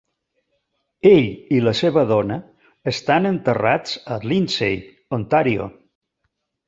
Ell 1.09 1.27
i 1.57 1.59
la 1.65 1.73
seva 1.81 2.05
dona 2.11 2.37
estan 2.93 3.31
enterrats 3.33 3.95
a 4.17 4.21
Lindsay, 4.33 4.81
Ontario. 5.19 5.69